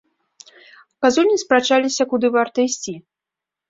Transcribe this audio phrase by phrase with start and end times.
[1.07, 3.01] Казулін спрачаліся, куды варта ісці.